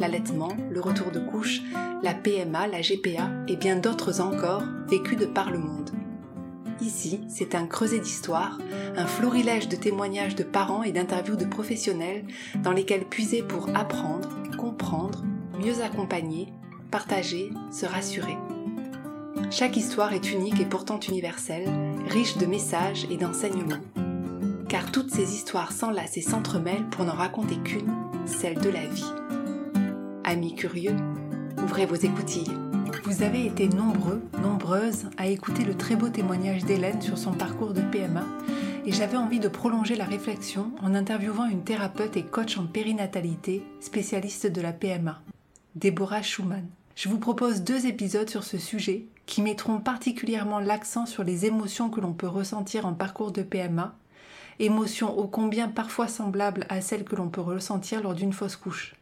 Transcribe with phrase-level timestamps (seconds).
[0.00, 1.60] l'allaitement, le retour de couche,
[2.02, 5.90] la PMA, la GPA et bien d'autres encore vécus de par le monde.
[6.80, 8.58] Ici, c'est un creuset d'histoire,
[8.96, 12.24] un florilège de témoignages de parents et d'interviews de professionnels
[12.62, 15.22] dans lesquels puiser pour apprendre, comprendre,
[15.62, 16.48] mieux accompagner,
[16.90, 18.36] partager, se rassurer.
[19.50, 21.68] Chaque histoire est unique et pourtant universelle,
[22.08, 23.82] riche de messages et d'enseignements.
[24.68, 27.92] Car toutes ces histoires s'enlacent et s'entremêlent pour n'en raconter qu'une,
[28.24, 29.19] celle de la vie.
[30.30, 30.94] Amis curieux,
[31.60, 32.52] ouvrez vos écoutilles.
[33.02, 37.72] Vous avez été nombreux, nombreuses à écouter le très beau témoignage d'Hélène sur son parcours
[37.72, 38.24] de PMA
[38.86, 43.64] et j'avais envie de prolonger la réflexion en interviewant une thérapeute et coach en périnatalité,
[43.80, 45.20] spécialiste de la PMA,
[45.74, 46.68] Déborah Schumann.
[46.94, 51.90] Je vous propose deux épisodes sur ce sujet qui mettront particulièrement l'accent sur les émotions
[51.90, 53.96] que l'on peut ressentir en parcours de PMA,
[54.60, 58.94] émotions ô combien parfois semblables à celles que l'on peut ressentir lors d'une fausse couche.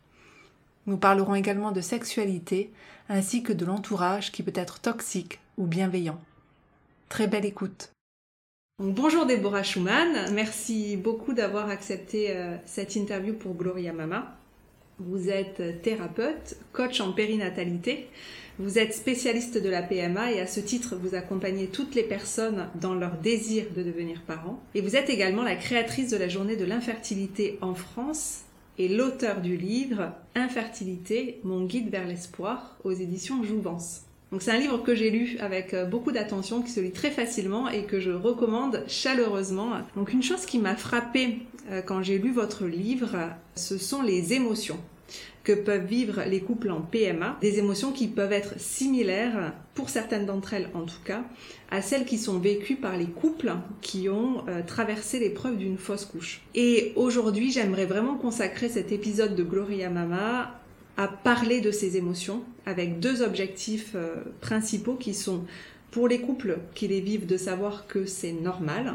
[0.88, 2.72] Nous parlerons également de sexualité
[3.10, 6.18] ainsi que de l'entourage qui peut être toxique ou bienveillant.
[7.10, 7.90] Très belle écoute.
[8.78, 14.34] Bonjour Déborah Schumann, merci beaucoup d'avoir accepté euh, cette interview pour Gloria Mama.
[14.98, 18.08] Vous êtes thérapeute, coach en périnatalité,
[18.58, 22.66] vous êtes spécialiste de la PMA et à ce titre vous accompagnez toutes les personnes
[22.76, 24.62] dans leur désir de devenir parents.
[24.74, 28.44] Et vous êtes également la créatrice de la journée de l'infertilité en France
[28.78, 34.02] et l'auteur du livre Infertilité, mon guide vers l'espoir aux éditions Jouvence.
[34.30, 37.10] Donc c'est un livre que j'ai lu avec euh, beaucoup d'attention, qui se lit très
[37.10, 39.70] facilement et que je recommande chaleureusement.
[39.96, 41.38] Donc une chose qui m'a frappée
[41.70, 43.16] euh, quand j'ai lu votre livre,
[43.54, 44.78] ce sont les émotions
[45.44, 50.26] que peuvent vivre les couples en PMA, des émotions qui peuvent être similaires, pour certaines
[50.26, 51.24] d'entre elles en tout cas,
[51.70, 56.04] à celles qui sont vécues par les couples qui ont euh, traversé l'épreuve d'une fausse
[56.04, 56.42] couche.
[56.54, 60.54] Et aujourd'hui, j'aimerais vraiment consacrer cet épisode de Gloria Mama
[60.96, 65.44] à parler de ces émotions avec deux objectifs euh, principaux qui sont
[65.90, 68.94] pour les couples qui les vivent, de savoir que c'est normal,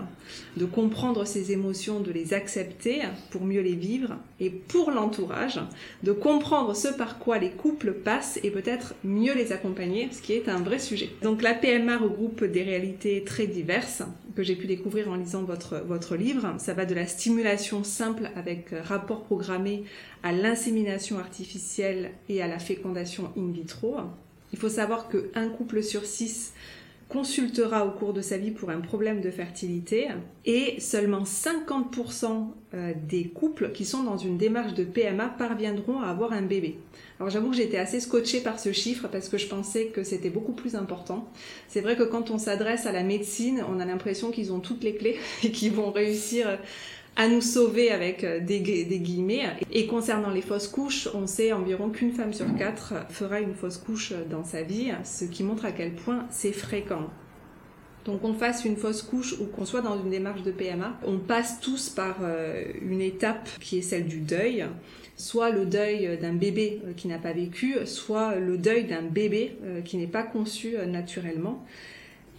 [0.57, 5.59] de comprendre ces émotions, de les accepter pour mieux les vivre, et pour l'entourage,
[6.03, 10.33] de comprendre ce par quoi les couples passent et peut-être mieux les accompagner, ce qui
[10.33, 11.09] est un vrai sujet.
[11.23, 14.03] Donc la PMA regroupe des réalités très diverses
[14.35, 16.55] que j'ai pu découvrir en lisant votre, votre livre.
[16.57, 19.83] Ça va de la stimulation simple avec rapport programmé
[20.23, 23.95] à l'insémination artificielle et à la fécondation in vitro.
[24.51, 26.53] Il faut savoir qu'un couple sur six
[27.13, 30.07] consultera au cours de sa vie pour un problème de fertilité
[30.45, 36.07] et seulement 50% euh, des couples qui sont dans une démarche de PMA parviendront à
[36.07, 36.79] avoir un bébé.
[37.19, 40.31] Alors j'avoue que j'étais assez scotchée par ce chiffre parce que je pensais que c'était
[40.31, 41.29] beaucoup plus important.
[41.67, 44.83] C'est vrai que quand on s'adresse à la médecine, on a l'impression qu'ils ont toutes
[44.83, 46.57] les clés et qu'ils vont réussir
[47.15, 49.45] à nous sauver avec euh, des, guillemets.
[49.71, 53.77] Et concernant les fausses couches, on sait environ qu'une femme sur quatre fera une fausse
[53.77, 57.09] couche dans sa vie, ce qui montre à quel point c'est fréquent.
[58.05, 61.19] Donc qu'on fasse une fausse couche ou qu'on soit dans une démarche de PMA, on
[61.19, 64.65] passe tous par euh, une étape qui est celle du deuil,
[65.15, 69.57] soit le deuil d'un bébé euh, qui n'a pas vécu, soit le deuil d'un bébé
[69.85, 71.63] qui n'est pas conçu naturellement.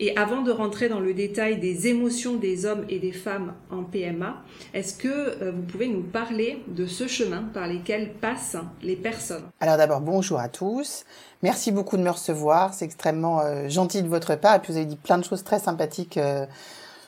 [0.00, 3.84] Et avant de rentrer dans le détail des émotions des hommes et des femmes en
[3.84, 8.97] PMA, est-ce que euh, vous pouvez nous parler de ce chemin par lequel passent les
[8.97, 9.44] personnes?
[9.60, 11.05] Alors d'abord, bonjour à tous.
[11.43, 12.75] Merci beaucoup de me recevoir.
[12.75, 14.56] C'est extrêmement euh, gentil de votre part.
[14.56, 16.44] Et puis vous avez dit plein de choses très sympathiques euh,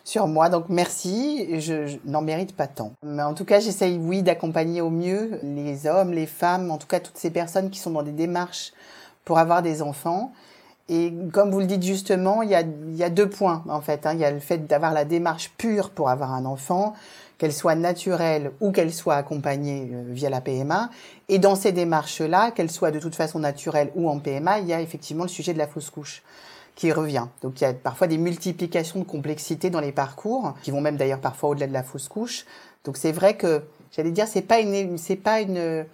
[0.04, 0.48] sur moi.
[0.48, 1.60] Donc merci.
[1.60, 2.92] Je, je n'en mérite pas tant.
[3.02, 6.86] Mais en tout cas, j'essaye, oui, d'accompagner au mieux les hommes, les femmes, en tout
[6.86, 8.72] cas toutes ces personnes qui sont dans des démarches
[9.24, 10.32] pour avoir des enfants
[10.88, 14.06] et comme vous le dites justement, il y a, y a deux points en fait.
[14.06, 14.12] Hein.
[14.14, 16.94] Il y a le fait d'avoir la démarche pure pour avoir un enfant,
[17.38, 20.90] qu'elle soit naturelle ou qu'elle soit accompagnée euh, via la PMA.
[21.28, 24.72] Et dans ces démarches-là, qu'elle soit de toute façon naturelle ou en PMA, il y
[24.72, 26.22] a effectivement le sujet de la fausse couche
[26.76, 27.26] qui revient.
[27.42, 30.96] Donc il y a parfois des multiplications de complexité dans les parcours, qui vont même
[30.96, 32.46] d'ailleurs parfois au-delà de la fausse couche.
[32.84, 35.84] Donc c'est vrai que j'allais dire c'est pas une c'est pas une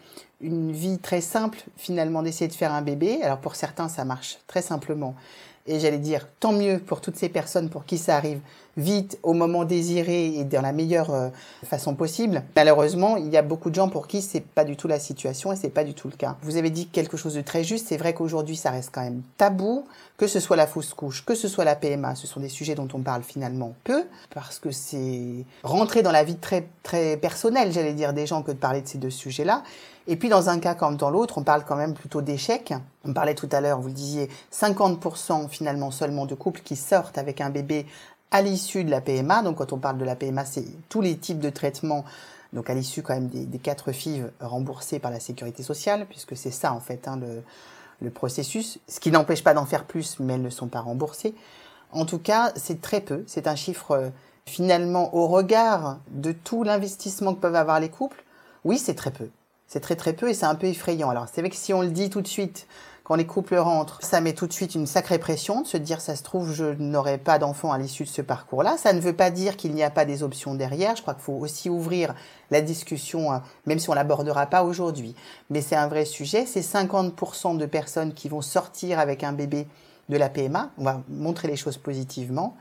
[0.43, 3.21] une vie très simple finalement d'essayer de faire un bébé.
[3.23, 5.15] Alors pour certains ça marche très simplement,
[5.67, 8.41] Et j'allais dire, tant mieux pour toutes ces personnes pour qui ça arrive
[8.77, 11.29] vite, au moment désiré et dans la meilleure euh,
[11.65, 12.43] façon possible.
[12.57, 15.53] Malheureusement, il y a beaucoup de gens pour qui c'est pas du tout la situation
[15.53, 16.37] et c'est pas du tout le cas.
[16.43, 17.89] Vous avez dit quelque chose de très juste.
[17.89, 19.85] C'est vrai qu'aujourd'hui, ça reste quand même tabou,
[20.17, 22.15] que ce soit la fausse couche, que ce soit la PMA.
[22.15, 24.05] Ce sont des sujets dont on parle finalement peu
[24.35, 28.53] parce que c'est rentrer dans la vie très, très personnelle, j'allais dire, des gens que
[28.53, 29.63] de parler de ces deux sujets-là.
[30.07, 32.75] Et puis dans un cas comme dans l'autre, on parle quand même plutôt d'échec.
[33.05, 37.19] On parlait tout à l'heure, vous le disiez, 50% finalement seulement de couples qui sortent
[37.19, 37.87] avec un bébé
[38.31, 39.43] à l'issue de la PMA.
[39.43, 42.05] Donc quand on parle de la PMA, c'est tous les types de traitements.
[42.53, 46.51] Donc à l'issue quand même des, quatre FIV remboursés par la sécurité sociale, puisque c'est
[46.51, 47.43] ça en fait hein, le,
[48.03, 48.79] le processus.
[48.89, 51.35] Ce qui n'empêche pas d'en faire plus, mais elles ne sont pas remboursées.
[51.93, 53.23] En tout cas, c'est très peu.
[53.27, 54.09] C'est un chiffre euh,
[54.47, 58.25] finalement au regard de tout l'investissement que peuvent avoir les couples.
[58.65, 59.29] Oui, c'est très peu.
[59.73, 61.09] C'est très très peu et c'est un peu effrayant.
[61.09, 62.67] Alors c'est vrai que si on le dit tout de suite,
[63.05, 66.03] quand les couples rentrent, ça met tout de suite une sacrée pression de se dire
[66.03, 68.77] ça se trouve je n'aurai pas d'enfant à l'issue de ce parcours-là.
[68.77, 70.95] Ça ne veut pas dire qu'il n'y a pas des options derrière.
[70.95, 72.15] Je crois qu'il faut aussi ouvrir
[72.51, 75.15] la discussion, hein, même si on l'abordera pas aujourd'hui.
[75.49, 76.45] Mais c'est un vrai sujet.
[76.45, 79.67] C'est 50% de personnes qui vont sortir avec un bébé
[80.11, 80.71] de la PMA.
[80.77, 82.59] On va montrer les choses positivement.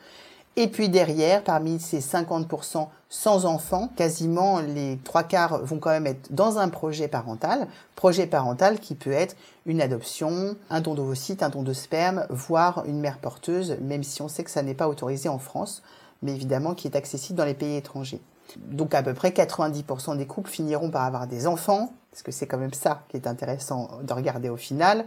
[0.58, 6.08] Et puis derrière, parmi ces 50% sans enfants, quasiment les trois quarts vont quand même
[6.08, 7.68] être dans un projet parental.
[7.96, 12.84] Projet parental qui peut être une adoption, un don d'ovocytes, un don de sperme, voire
[12.86, 15.84] une mère porteuse, même si on sait que ça n'est pas autorisé en France,
[16.22, 18.22] mais évidemment qui est accessible dans les pays étrangers.
[18.58, 22.48] Donc à peu près 90% des couples finiront par avoir des enfants, parce que c'est
[22.48, 25.06] quand même ça qui est intéressant de regarder au final.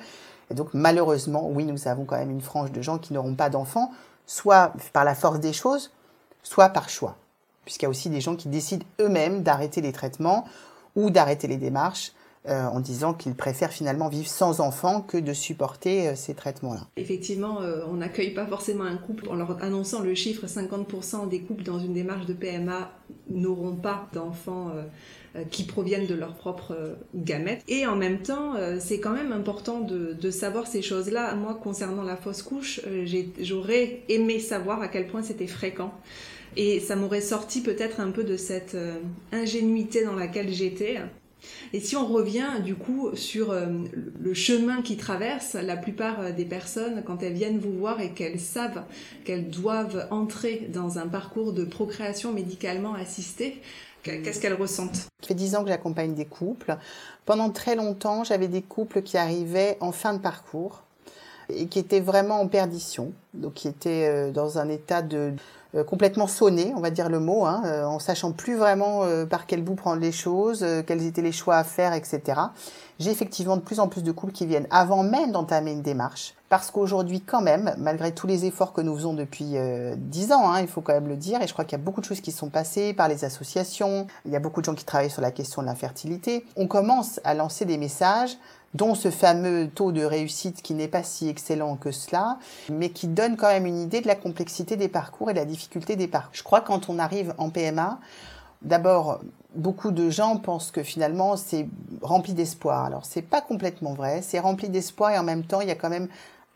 [0.50, 3.50] Et donc malheureusement, oui, nous avons quand même une frange de gens qui n'auront pas
[3.50, 3.90] d'enfants,
[4.26, 5.90] soit par la force des choses,
[6.42, 7.16] soit par choix.
[7.64, 10.44] Puisqu'il y a aussi des gens qui décident eux-mêmes d'arrêter les traitements
[10.96, 12.12] ou d'arrêter les démarches
[12.46, 16.88] euh, en disant qu'ils préfèrent finalement vivre sans enfants que de supporter euh, ces traitements-là.
[16.98, 21.40] Effectivement, euh, on n'accueille pas forcément un couple en leur annonçant le chiffre 50% des
[21.40, 22.92] couples dans une démarche de PMA
[23.30, 24.72] n'auront pas d'enfants
[25.50, 27.62] qui proviennent de leurs propres gamètes.
[27.66, 31.34] Et en même temps, c'est quand même important de, de savoir ces choses-là.
[31.34, 32.80] Moi, concernant la fausse couche,
[33.40, 35.92] j'aurais aimé savoir à quel point c'était fréquent.
[36.56, 38.76] Et ça m'aurait sorti peut-être un peu de cette
[39.32, 40.98] ingénuité dans laquelle j'étais.
[41.72, 43.66] Et si on revient du coup sur euh,
[44.20, 48.12] le chemin qui traverse, la plupart euh, des personnes, quand elles viennent vous voir et
[48.12, 48.82] qu'elles savent
[49.24, 53.60] qu'elles doivent entrer dans un parcours de procréation médicalement assistée,
[54.02, 54.96] qu'est-ce qu'elles ressentent?
[54.96, 56.76] Ça fait dix ans que j'accompagne des couples.
[57.24, 60.82] Pendant très longtemps, j'avais des couples qui arrivaient en fin de parcours
[61.48, 65.32] et qui étaient vraiment en perdition, donc qui étaient euh, dans un état de
[65.82, 69.46] complètement sonné, on va dire le mot, hein, euh, en sachant plus vraiment euh, par
[69.46, 72.40] quel bout prendre les choses, quels étaient les choix à faire, etc.
[73.00, 76.34] J'ai effectivement de plus en plus de couples qui viennent avant même d'entamer une démarche,
[76.48, 79.56] parce qu'aujourd'hui quand même, malgré tous les efforts que nous faisons depuis
[79.96, 81.84] dix ans, hein, il faut quand même le dire, et je crois qu'il y a
[81.84, 84.74] beaucoup de choses qui sont passées par les associations, il y a beaucoup de gens
[84.74, 88.38] qui travaillent sur la question de l'infertilité, on commence à lancer des messages
[88.74, 92.38] dont ce fameux taux de réussite qui n'est pas si excellent que cela,
[92.70, 95.44] mais qui donne quand même une idée de la complexité des parcours et de la
[95.44, 96.34] difficulté des parcours.
[96.34, 97.98] Je crois quand on arrive en PMA,
[98.62, 99.20] d'abord,
[99.54, 101.68] beaucoup de gens pensent que finalement c'est
[102.02, 102.84] rempli d'espoir.
[102.84, 105.76] Alors c'est pas complètement vrai, c'est rempli d'espoir et en même temps il y a
[105.76, 106.08] quand même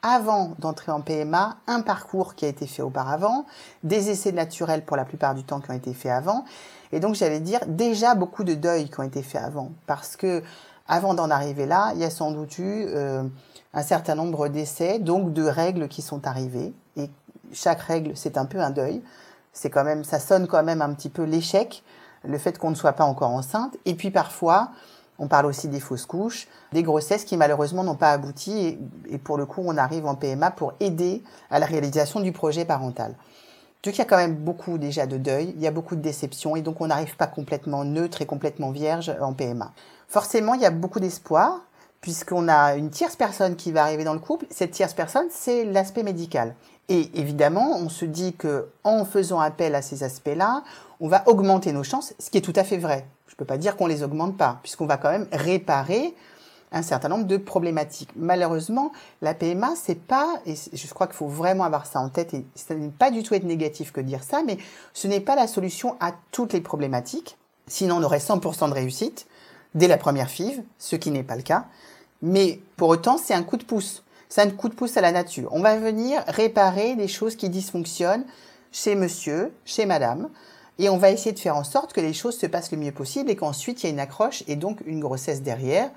[0.03, 3.47] avant d'entrer en PMA, un parcours qui a été fait auparavant,
[3.83, 6.45] des essais naturels pour la plupart du temps qui ont été faits avant,
[6.93, 10.43] et donc j'allais dire déjà beaucoup de deuils qui ont été faits avant, parce que
[10.89, 13.23] avant d'en arriver là, il y a sans doute eu euh,
[13.75, 16.73] un certain nombre d'essais, donc de règles qui sont arrivées.
[16.97, 17.11] Et
[17.53, 19.03] chaque règle, c'est un peu un deuil.
[19.53, 21.83] C'est quand même, ça sonne quand même un petit peu l'échec,
[22.25, 23.77] le fait qu'on ne soit pas encore enceinte.
[23.85, 24.71] Et puis parfois,
[25.19, 28.59] on parle aussi des fausses couches, des grossesses qui malheureusement n'ont pas abouti.
[28.59, 28.79] Et,
[29.11, 32.65] et, pour le coup, on arrive en PMA pour aider à la réalisation du projet
[32.65, 33.15] parental.
[33.85, 36.01] Donc il y a quand même beaucoup déjà de deuil, il y a beaucoup de
[36.01, 39.73] déceptions et donc on n'arrive pas complètement neutre et complètement vierge en PMA
[40.09, 41.61] forcément, il y a beaucoup d'espoir,
[42.01, 44.47] puisqu'on a une tierce personne qui va arriver dans le couple.
[44.51, 46.55] Cette tierce personne, c'est l'aspect médical.
[46.89, 50.63] Et évidemment, on se dit que en faisant appel à ces aspects-là,
[51.01, 53.07] on va augmenter nos chances, ce qui est tout à fait vrai.
[53.27, 56.15] Je ne peux pas dire qu'on les augmente pas, puisqu'on va quand même réparer
[56.73, 58.11] un certain nombre de problématiques.
[58.17, 62.35] Malheureusement, la PMA, c'est pas, et je crois qu'il faut vraiment avoir ça en tête,
[62.35, 64.59] et ce n'est pas du tout être négatif que dire ça, mais
[64.93, 67.39] ce n'est pas la solution à toutes les problématiques.
[67.67, 69.27] Sinon, on aurait 100% de réussite
[69.75, 71.67] dès la première FIV, ce qui n'est pas le cas.
[72.23, 74.03] Mais pour autant, c'est un coup de pouce.
[74.29, 75.49] C'est un coup de pouce à la nature.
[75.53, 78.25] On va venir réparer des choses qui dysfonctionnent
[78.73, 80.29] chez monsieur, chez madame,
[80.79, 82.93] et on va essayer de faire en sorte que les choses se passent le mieux
[82.93, 85.91] possible et qu'ensuite il y a une accroche et donc une grossesse derrière,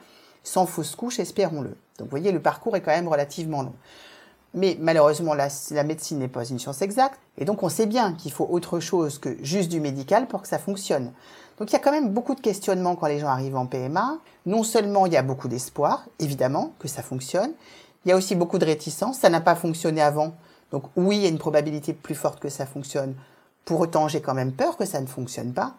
[0.44, 1.75] sans fausse couche, espérons-le.
[1.98, 3.75] Donc vous voyez, le parcours est quand même relativement long.
[4.54, 7.20] Mais malheureusement, la médecine n'est pas une science exacte.
[7.38, 10.48] Et donc, on sait bien qu'il faut autre chose que juste du médical pour que
[10.48, 11.13] ça fonctionne.
[11.62, 14.18] Donc, il y a quand même beaucoup de questionnements quand les gens arrivent en PMA.
[14.48, 17.51] Non seulement il y a beaucoup d'espoir, évidemment, que ça fonctionne.
[18.03, 19.20] Il y a aussi beaucoup de réticence.
[19.20, 20.34] Ça n'a pas fonctionné avant.
[20.72, 23.13] Donc, oui, il y a une probabilité plus forte que ça fonctionne.
[23.63, 25.75] Pour autant, j'ai quand même peur que ça ne fonctionne pas.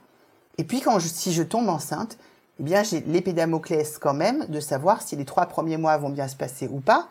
[0.57, 2.17] Et puis, quand si je tombe enceinte,
[2.61, 6.11] eh bien, j'ai l'épée Damoclès quand même de savoir si les trois premiers mois vont
[6.11, 7.09] bien se passer ou pas,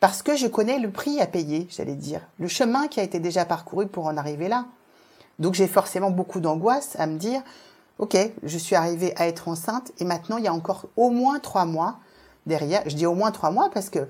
[0.00, 3.20] parce que je connais le prix à payer, j'allais dire, le chemin qui a été
[3.20, 4.64] déjà parcouru pour en arriver là.
[5.38, 7.42] Donc, j'ai forcément beaucoup d'angoisse à me dire,
[7.98, 11.40] OK, je suis arrivée à être enceinte et maintenant, il y a encore au moins
[11.40, 11.98] trois mois
[12.46, 12.82] derrière.
[12.86, 14.06] Je dis au moins trois mois parce que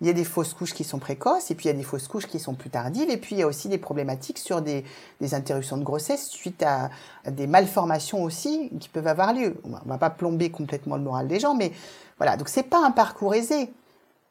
[0.00, 1.84] il y a des fausses couches qui sont précoces et puis il y a des
[1.84, 4.60] fausses couches qui sont plus tardives et puis il y a aussi des problématiques sur
[4.60, 4.84] des,
[5.20, 6.90] des interruptions de grossesse suite à,
[7.30, 9.60] des malformations aussi qui peuvent avoir lieu.
[9.62, 11.72] On va pas plomber complètement le moral des gens, mais
[12.18, 12.36] voilà.
[12.36, 13.72] Donc c'est pas un parcours aisé.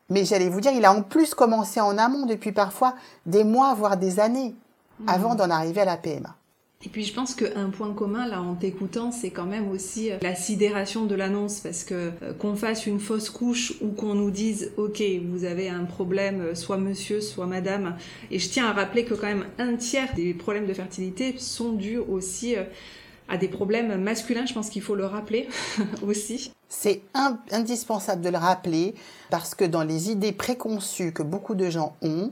[0.10, 3.74] Mais j'allais vous dire, il a en plus commencé en amont depuis parfois des mois,
[3.74, 4.54] voire des années,
[5.00, 5.08] mmh.
[5.08, 6.36] avant d'en arriver à la PMA.
[6.84, 10.18] Et puis je pense qu'un point commun là en t'écoutant, c'est quand même aussi euh,
[10.22, 14.32] la sidération de l'annonce parce que euh, qu'on fasse une fausse couche ou qu'on nous
[14.32, 17.96] dise OK, vous avez un problème, euh, soit monsieur, soit madame.
[18.32, 21.74] Et je tiens à rappeler que quand même un tiers des problèmes de fertilité sont
[21.74, 22.56] dus aussi
[23.30, 24.46] à des problèmes masculins.
[24.46, 25.48] Je pense qu'il faut le rappeler
[26.08, 26.52] aussi.
[26.68, 27.02] C'est
[27.52, 28.96] indispensable de le rappeler
[29.30, 32.32] parce que dans les idées préconçues que beaucoup de gens ont,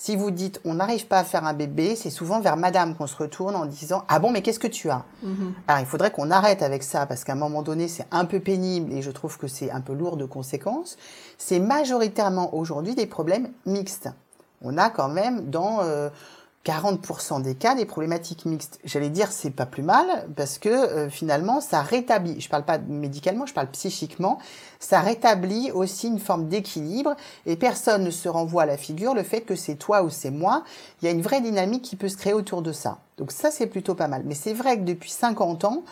[0.00, 3.06] si vous dites on n'arrive pas à faire un bébé, c'est souvent vers madame qu'on
[3.06, 5.04] se retourne en disant ah bon mais qu'est-ce que tu as?
[5.22, 5.52] Mhm.
[5.68, 8.40] Alors il faudrait qu'on arrête avec ça parce qu'à un moment donné c'est un peu
[8.40, 10.96] pénible et je trouve que c'est un peu lourd de conséquences.
[11.36, 14.08] C'est majoritairement aujourd'hui des problèmes mixtes.
[14.62, 16.08] On a quand même dans euh,
[16.64, 18.80] 40% des cas des problématiques mixtes.
[18.84, 22.76] J'allais dire c'est pas plus mal parce que euh, finalement ça rétablit, je parle pas
[22.76, 24.38] médicalement, je parle psychiquement,
[24.78, 29.22] ça rétablit aussi une forme d'équilibre et personne ne se renvoie à la figure le
[29.22, 30.64] fait que c'est toi ou c'est moi,
[31.00, 32.98] il y a une vraie dynamique qui peut se créer autour de ça.
[33.16, 34.22] Donc ça c'est plutôt pas mal.
[34.26, 35.82] Mais c'est vrai que depuis 50 ans,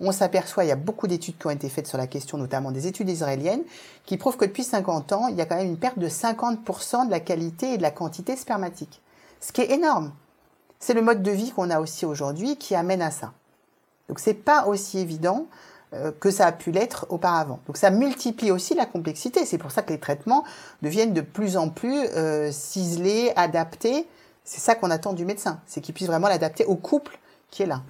[0.00, 2.70] on s'aperçoit, il y a beaucoup d'études qui ont été faites sur la question, notamment
[2.70, 3.62] des études israéliennes,
[4.04, 7.06] qui prouvent que depuis 50 ans, il y a quand même une perte de 50%
[7.06, 9.00] de la qualité et de la quantité spermatique
[9.40, 10.12] ce qui est énorme.
[10.78, 13.32] C'est le mode de vie qu'on a aussi aujourd'hui qui amène à ça.
[14.08, 15.46] Donc c'est pas aussi évident
[15.94, 17.60] euh, que ça a pu l'être auparavant.
[17.66, 19.44] Donc ça multiplie aussi la complexité.
[19.44, 20.44] C'est pour ça que les traitements
[20.82, 24.06] deviennent de plus en plus euh, ciselés, adaptés.
[24.44, 27.18] C'est ça qu'on attend du médecin, c'est qu'il puisse vraiment l'adapter au couple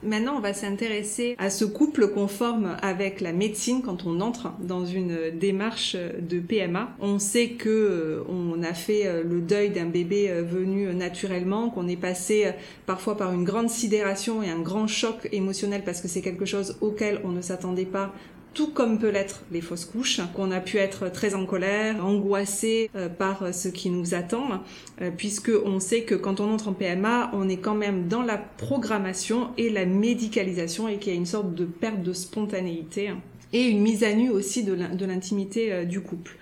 [0.02, 4.52] Maintenant, on va s'intéresser à ce couple qu'on forme avec la médecine quand on entre
[4.60, 6.88] dans une démarche de PMA.
[7.00, 11.70] On sait que euh, on a fait euh, le deuil d'un bébé euh, venu naturellement,
[11.70, 12.52] qu'on est passé
[12.86, 16.76] parfois par une grande sidération et un grand choc émotionnel parce que c'est quelque chose
[16.80, 18.14] auquel on ne s'attendait pas
[18.54, 22.90] tout comme peut l'être les fausses couches, qu'on a pu être très en colère, angoissé
[22.96, 24.62] euh, par ce qui nous attend,
[25.00, 28.22] euh, puisque on sait que quand on entre en PMA, on est quand même dans
[28.22, 33.12] la programmation et la médicalisation et qu'il y a une sorte de perte de spontanéité
[33.52, 36.36] et une mise à nu aussi de l'intimité euh, du couple.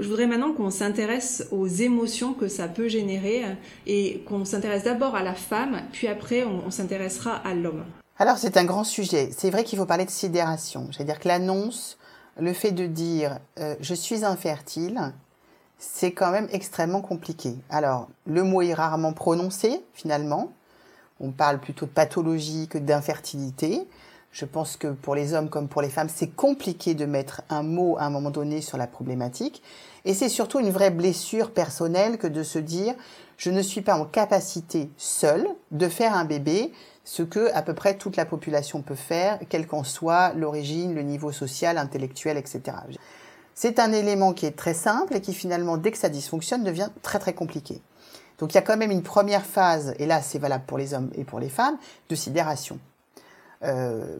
[0.00, 3.42] Je voudrais maintenant qu'on s'intéresse aux émotions que ça peut générer
[3.86, 7.84] et qu'on s'intéresse d'abord à la femme, puis après on s'intéressera à l'homme.
[8.22, 9.30] Alors c'est un grand sujet.
[9.36, 10.88] C'est vrai qu'il faut parler de sidération.
[10.92, 11.98] C'est-à-dire que l'annonce,
[12.38, 15.12] le fait de dire euh, je suis infertile,
[15.76, 17.56] c'est quand même extrêmement compliqué.
[17.68, 20.52] Alors le mot est rarement prononcé finalement.
[21.18, 23.88] On parle plutôt de pathologie que d'infertilité.
[24.30, 27.64] Je pense que pour les hommes comme pour les femmes, c'est compliqué de mettre un
[27.64, 29.64] mot à un moment donné sur la problématique.
[30.04, 32.94] Et c'est surtout une vraie blessure personnelle que de se dire
[33.36, 36.72] je ne suis pas en capacité seule de faire un bébé
[37.04, 41.02] ce que à peu près toute la population peut faire, quelle qu'en soit l'origine, le
[41.02, 42.76] niveau social, intellectuel, etc.
[43.54, 46.88] C'est un élément qui est très simple et qui finalement, dès que ça dysfonctionne, devient
[47.02, 47.82] très très compliqué.
[48.38, 50.94] Donc il y a quand même une première phase, et là c'est valable pour les
[50.94, 51.76] hommes et pour les femmes,
[52.08, 52.78] de sidération.
[53.64, 54.18] Euh,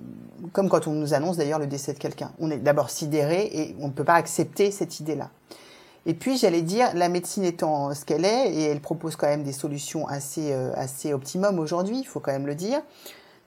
[0.53, 2.31] comme quand on nous annonce d'ailleurs le décès de quelqu'un.
[2.39, 5.31] On est d'abord sidéré et on ne peut pas accepter cette idée-là.
[6.07, 9.45] Et puis, j'allais dire, la médecine étant ce qu'elle est, et elle propose quand même
[9.45, 12.81] des solutions assez, euh, assez optimum aujourd'hui, il faut quand même le dire,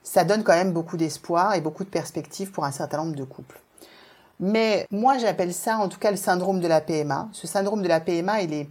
[0.03, 3.23] ça donne quand même beaucoup d'espoir et beaucoup de perspectives pour un certain nombre de
[3.23, 3.59] couples.
[4.39, 7.29] Mais moi, j'appelle ça, en tout cas, le syndrome de la PMA.
[7.31, 8.69] Ce syndrome de la PMA, il est,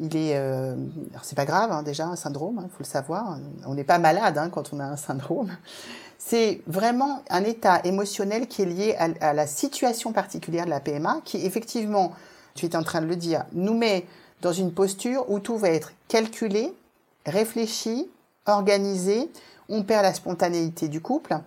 [0.00, 0.74] il est, euh,
[1.10, 3.38] alors c'est pas grave hein, déjà un syndrome, il hein, faut le savoir.
[3.66, 5.50] On n'est pas malade hein, quand on a un syndrome.
[6.18, 11.20] C'est vraiment un état émotionnel qui est lié à, la situation particulière de la PMA,
[11.24, 12.12] qui effectivement
[12.54, 14.06] tu es en train de le dire, nous met
[14.42, 16.72] dans une posture où tout va être calculé,
[17.26, 18.08] réfléchi,
[18.46, 19.30] organisé,
[19.68, 21.38] on perd la spontanéité du couple.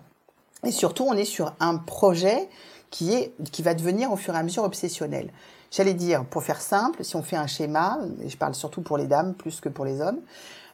[0.64, 2.48] Et surtout on est sur un projet
[2.90, 5.30] qui est qui va devenir au fur et à mesure obsessionnel.
[5.70, 8.96] J'allais dire, pour faire simple, si on fait un schéma, et je parle surtout pour
[8.96, 10.20] les dames plus que pour les hommes,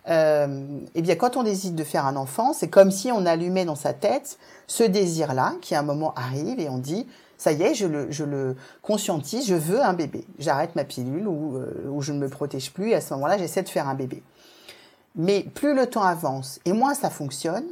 [0.09, 3.65] euh, eh bien, quand on décide de faire un enfant, c'est comme si on allumait
[3.65, 7.07] dans sa tête ce désir-là, qui à un moment arrive et on dit,
[7.41, 10.27] ça y est, je le, je conscientise, je veux un bébé.
[10.39, 13.39] J'arrête ma pilule ou, euh, ou je ne me protège plus et à ce moment-là,
[13.39, 14.23] j'essaie de faire un bébé.
[15.17, 17.65] Mais plus le temps avance et moins ça fonctionne,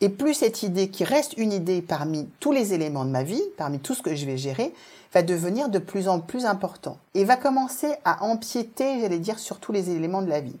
[0.00, 3.44] et plus cette idée qui reste une idée parmi tous les éléments de ma vie,
[3.56, 4.74] parmi tout ce que je vais gérer,
[5.14, 9.60] va devenir de plus en plus important et va commencer à empiéter, j'allais dire, sur
[9.60, 10.56] tous les éléments de la vie.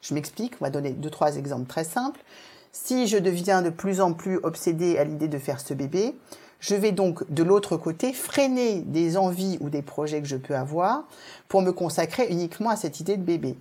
[0.00, 2.20] Je m'explique, on va donner deux, trois exemples très simples.
[2.72, 6.14] Si je deviens de plus en plus obsédée à l'idée de faire ce bébé,
[6.60, 10.56] je vais donc de l'autre côté freiner des envies ou des projets que je peux
[10.56, 11.04] avoir
[11.48, 13.56] pour me consacrer uniquement à cette idée de bébé.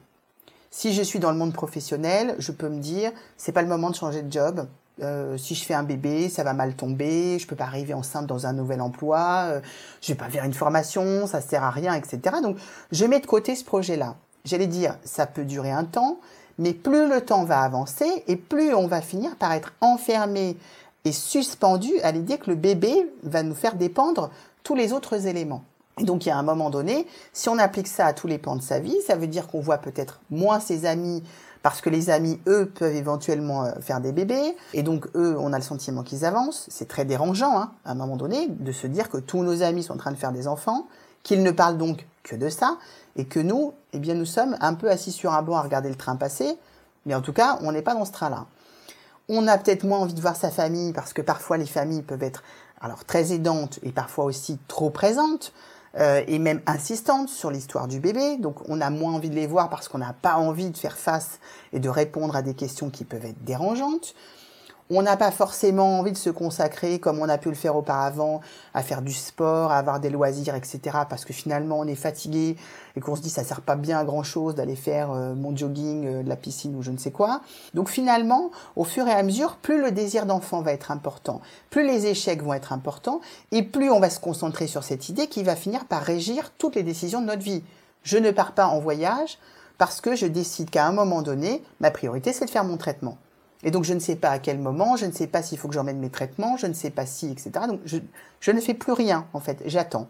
[0.71, 3.89] Si je suis dans le monde professionnel, je peux me dire c'est pas le moment
[3.89, 4.67] de changer de job.
[5.01, 7.37] Euh, si je fais un bébé, ça va mal tomber.
[7.39, 9.45] Je peux pas arriver enceinte dans un nouvel emploi.
[9.49, 9.61] Euh,
[10.01, 12.37] je vais pas faire une formation, ça sert à rien, etc.
[12.41, 12.57] Donc
[12.91, 14.15] je mets de côté ce projet-là.
[14.43, 16.19] J'allais dire ça peut durer un temps,
[16.57, 20.57] mais plus le temps va avancer et plus on va finir par être enfermé
[21.11, 24.29] suspendu à l'idée que le bébé va nous faire dépendre
[24.63, 25.63] tous les autres éléments.
[25.99, 28.37] Et donc, il y a un moment donné, si on applique ça à tous les
[28.37, 31.23] pans de sa vie, ça veut dire qu'on voit peut-être moins ses amis
[31.63, 34.55] parce que les amis, eux, peuvent éventuellement euh, faire des bébés.
[34.73, 36.65] Et donc, eux, on a le sentiment qu'ils avancent.
[36.69, 39.83] C'est très dérangeant, hein, à un moment donné, de se dire que tous nos amis
[39.83, 40.87] sont en train de faire des enfants,
[41.23, 42.77] qu'ils ne parlent donc que de ça,
[43.15, 45.89] et que nous, eh bien, nous sommes un peu assis sur un banc à regarder
[45.89, 46.57] le train passer.
[47.05, 48.45] Mais en tout cas, on n'est pas dans ce train-là.
[49.29, 52.23] On a peut-être moins envie de voir sa famille parce que parfois les familles peuvent
[52.23, 52.43] être
[52.79, 55.51] alors très aidantes et parfois aussi trop présentes
[55.97, 58.37] euh, et même insistantes sur l'histoire du bébé.
[58.37, 60.97] Donc on a moins envie de les voir parce qu'on n'a pas envie de faire
[60.97, 61.39] face
[61.73, 64.15] et de répondre à des questions qui peuvent être dérangeantes.
[64.89, 68.39] On n'a pas forcément envie de se consacrer, comme on a pu le faire auparavant,
[68.73, 70.79] à faire du sport, à avoir des loisirs, etc.
[71.09, 72.55] Parce que finalement, on est fatigué
[72.95, 75.53] et qu'on se dit ça sert pas bien à grand chose d'aller faire euh, mon
[75.53, 77.41] jogging, euh, de la piscine ou je ne sais quoi.
[77.73, 81.85] Donc finalement, au fur et à mesure, plus le désir d'enfant va être important, plus
[81.85, 83.19] les échecs vont être importants,
[83.51, 86.75] et plus on va se concentrer sur cette idée qui va finir par régir toutes
[86.75, 87.61] les décisions de notre vie.
[88.03, 89.37] Je ne pars pas en voyage
[89.77, 93.17] parce que je décide qu'à un moment donné, ma priorité, c'est de faire mon traitement.
[93.63, 95.67] Et donc je ne sais pas à quel moment, je ne sais pas s'il faut
[95.67, 97.51] que j'emmène mes traitements, je ne sais pas si, etc.
[97.67, 97.97] Donc je,
[98.39, 100.07] je ne fais plus rien en fait, j'attends.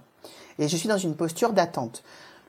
[0.60, 2.04] Et je suis dans une posture d'attente.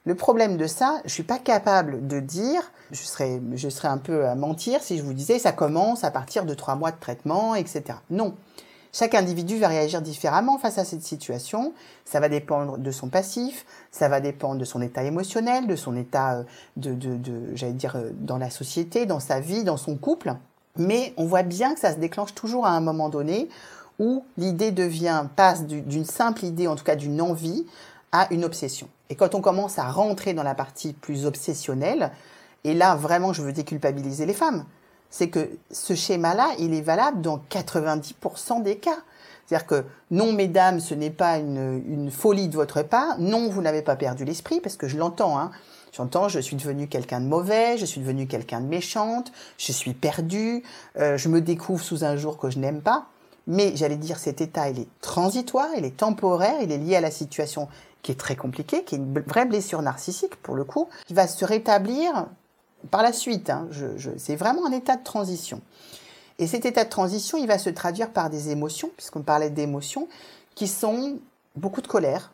[0.04, 3.98] Le problème de ça, je suis pas capable de dire, je serais, je serais un
[3.98, 6.98] peu à mentir si je vous disais ça commence à partir de trois mois de
[6.98, 7.82] traitement, etc.
[8.10, 8.34] Non.
[8.92, 11.74] Chaque individu va réagir différemment face à cette situation.
[12.06, 15.94] Ça va dépendre de son passif, ça va dépendre de son état émotionnel, de son
[15.94, 16.44] état euh,
[16.76, 20.34] de, de, de j'allais dire, euh, dans la société, dans sa vie, dans son couple.
[20.78, 23.48] Mais on voit bien que ça se déclenche toujours à un moment donné
[23.98, 27.66] où l'idée devient, passe d'une simple idée, en tout cas d'une envie,
[28.12, 28.88] à une obsession.
[29.10, 32.12] Et quand on commence à rentrer dans la partie plus obsessionnelle,
[32.64, 34.64] et là vraiment je veux déculpabiliser les femmes,
[35.10, 38.98] c'est que ce schéma-là, il est valable dans 90% des cas.
[39.46, 43.18] C'est-à-dire que non, mesdames, ce n'est pas une, folie de votre part.
[43.18, 45.38] Non, vous n'avez pas perdu l'esprit, parce que je l'entends.
[45.38, 45.50] Hein.
[45.92, 49.94] J'entends, je suis devenue quelqu'un de mauvais, je suis devenue quelqu'un de méchante, je suis
[49.94, 50.62] perdue,
[50.98, 53.06] euh, je me découvre sous un jour que je n'aime pas.
[53.46, 57.00] Mais j'allais dire, cet état, il est transitoire, il est temporaire, il est lié à
[57.00, 57.68] la situation
[58.02, 61.26] qui est très compliquée, qui est une vraie blessure narcissique pour le coup, qui va
[61.26, 62.26] se rétablir
[62.90, 63.50] par la suite.
[63.50, 63.68] Hein.
[64.18, 65.62] C'est vraiment un état de transition.
[66.38, 70.08] Et cet état de transition, il va se traduire par des émotions, puisqu'on parlait d'émotions,
[70.54, 71.18] qui sont
[71.56, 72.32] beaucoup de colère,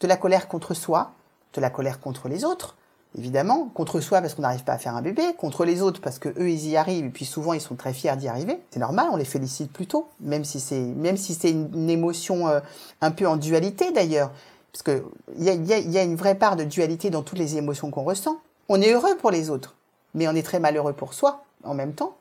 [0.00, 1.12] de la colère contre soi,
[1.58, 2.76] la colère contre les autres,
[3.16, 6.18] évidemment, contre soi parce qu'on n'arrive pas à faire un bébé, contre les autres parce
[6.18, 8.60] que eux ils y arrivent et puis souvent ils sont très fiers d'y arriver.
[8.70, 12.60] C'est normal, on les félicite plutôt, même si c'est même si c'est une, émotion euh,
[13.00, 14.30] un peu en dualité d'ailleurs,
[14.72, 15.04] parce que
[15.36, 18.04] il y, a, y a une vraie part de dualité dans toutes les émotions qu'on
[18.04, 18.38] ressent.
[18.68, 19.76] On est heureux pour les autres,
[20.14, 22.16] mais on est très malheureux pour soi en même temps.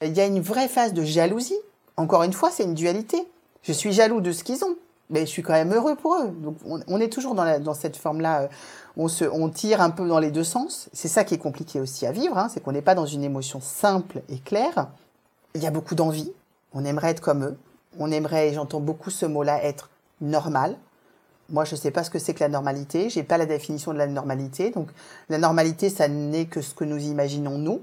[0.00, 1.58] Il y a une vraie phase de jalousie.
[1.96, 3.28] Encore une fois, c'est une dualité.
[3.62, 4.76] Je suis jaloux de ce qu'ils ont,
[5.12, 6.28] mais je suis quand même heureux pour eux.
[6.28, 8.42] Donc on, est toujours dans, cette forme-là.
[8.42, 8.48] Euh,
[8.96, 10.88] on, se, tire un peu dans les deux sens.
[10.92, 13.22] C'est ça qui est compliqué aussi à vivre, hein, c'est qu'on n'est pas dans une
[13.22, 14.88] émotion simple et claire.
[15.54, 16.32] Il y a beaucoup d'envie.
[16.72, 17.56] On aimerait être comme eux.
[17.98, 19.90] On aimerait, j'entends beaucoup ce mot-là, être
[20.22, 20.76] normal.
[21.50, 23.10] Moi, je ne sais pas ce que c'est que la normalité.
[23.10, 24.70] J'ai pas la définition de la normalité.
[24.70, 24.88] Donc,
[25.28, 27.82] la normalité, ça n'est que ce que nous imaginons nous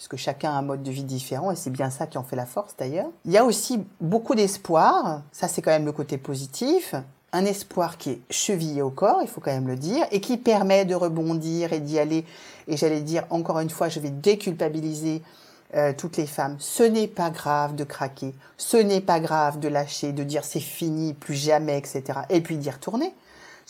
[0.00, 2.34] puisque chacun a un mode de vie différent, et c'est bien ça qui en fait
[2.34, 3.10] la force d'ailleurs.
[3.26, 6.94] Il y a aussi beaucoup d'espoir, ça c'est quand même le côté positif,
[7.34, 10.38] un espoir qui est chevillé au corps, il faut quand même le dire, et qui
[10.38, 12.24] permet de rebondir et d'y aller.
[12.66, 15.20] Et j'allais dire, encore une fois, je vais déculpabiliser
[15.74, 16.56] euh, toutes les femmes.
[16.60, 20.60] Ce n'est pas grave de craquer, ce n'est pas grave de lâcher, de dire c'est
[20.60, 22.20] fini, plus jamais, etc.
[22.30, 23.12] Et puis d'y retourner.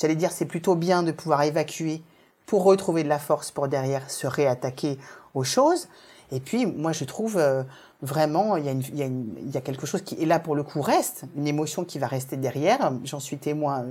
[0.00, 2.02] j'allais dire, c'est plutôt bien de pouvoir évacuer
[2.46, 4.96] pour retrouver de la force pour derrière se réattaquer
[5.34, 5.88] aux choses.
[6.32, 7.62] Et puis, moi, je trouve euh,
[8.02, 10.80] vraiment, il y, a y y a quelque chose qui est là pour le coup
[10.80, 12.92] reste, une émotion qui va rester derrière.
[13.04, 13.86] J'en suis témoin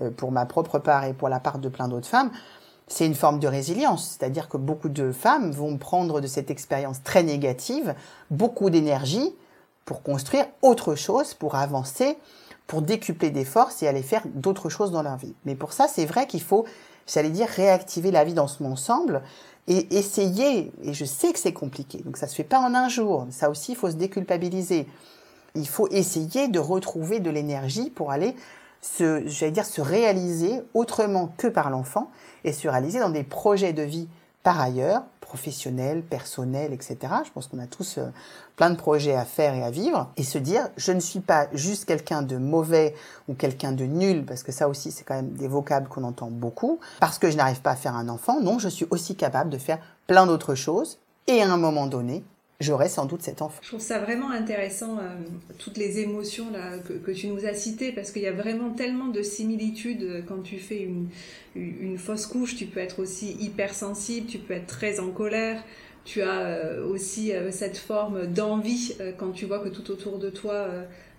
[0.00, 2.30] euh, pour ma propre part et pour la part de plein d'autres femmes.
[2.88, 7.02] C'est une forme de résilience, c'est-à-dire que beaucoup de femmes vont prendre de cette expérience
[7.02, 7.94] très négative
[8.30, 9.34] beaucoup d'énergie
[9.84, 12.18] pour construire autre chose, pour avancer,
[12.66, 15.34] pour décupler des forces et aller faire d'autres choses dans leur vie.
[15.44, 16.64] Mais pour ça, c'est vrai qu'il faut,
[17.06, 19.22] j'allais dire, réactiver la vie dans son ensemble
[19.68, 22.88] et essayer, et je sais que c'est compliqué, donc ça se fait pas en un
[22.88, 24.86] jour, ça aussi il faut se déculpabiliser.
[25.54, 28.34] Il faut essayer de retrouver de l'énergie pour aller
[28.80, 32.10] se, j'allais dire, se réaliser autrement que par l'enfant
[32.44, 34.08] et se réaliser dans des projets de vie
[34.42, 36.98] par ailleurs, professionnels, personnels, etc.
[37.24, 38.10] Je pense qu'on a tous euh,
[38.56, 41.46] plein de projets à faire et à vivre et se dire, je ne suis pas
[41.54, 42.94] juste quelqu'un de mauvais
[43.28, 46.28] ou quelqu'un de nul, parce que ça aussi c'est quand même des vocables qu'on entend
[46.30, 48.42] beaucoup, parce que je n'arrive pas à faire un enfant.
[48.42, 52.22] Non, je suis aussi capable de faire plein d'autres choses et à un moment donné,
[52.62, 53.60] j'aurai sans doute cet enfant.
[53.62, 55.02] Je trouve ça vraiment intéressant, euh,
[55.58, 56.46] toutes les émotions
[56.86, 60.42] que, tu nous as citées, parce qu'il y a vraiment tellement de similitudes euh, quand
[60.42, 60.88] tu fais
[61.54, 62.56] une, fausse couche.
[62.56, 65.62] Tu peux être aussi hypersensible, tu peux être très en colère.
[66.04, 70.68] Tu as euh, aussi cette forme d'envie quand tu vois que tout autour de toi,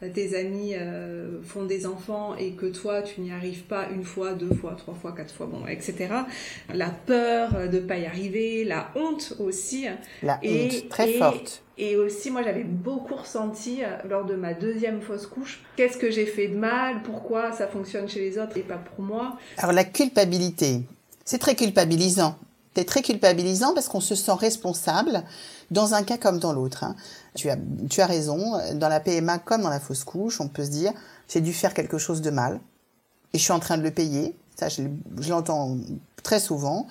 [0.10, 4.34] tes amis euh, font des enfants et que toi, tu n'y arrives pas une fois,
[4.34, 6.08] deux fois, trois fois, quatre fois, bon, etc.
[6.74, 9.86] La peur de ne pas y arriver, la honte aussi.
[10.22, 11.64] La et, honte, très et, forte.
[11.78, 16.26] Et aussi, moi, j'avais beaucoup ressenti lors de ma deuxième fausse couche, qu'est-ce que j'ai
[16.26, 19.38] fait de mal, pourquoi ça fonctionne chez les autres et pas pour moi.
[19.58, 20.82] Alors la culpabilité,
[21.26, 22.38] c'est très culpabilisant.
[22.76, 25.24] C'est très culpabilisant parce qu'on se sent responsable
[25.72, 26.84] dans un cas comme dans l'autre.
[26.84, 26.96] Hein.
[27.36, 27.58] Tu, as,
[27.90, 30.92] tu as raison, dans la PMA comme dans la fausse couche, on peut se dire
[31.28, 32.60] j'ai dû faire quelque chose de mal
[33.34, 34.36] et je suis en train de le payer.
[34.56, 34.84] Ça, je,
[35.20, 35.78] je l'entends
[36.22, 36.88] très souvent.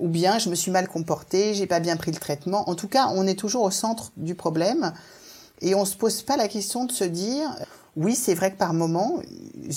[0.00, 2.68] Ou bien je me suis mal comporté, j'ai pas bien pris le traitement.
[2.68, 4.92] En tout cas, on est toujours au centre du problème
[5.60, 7.48] et on se pose pas la question de se dire
[7.96, 9.20] oui, c'est vrai que par moment,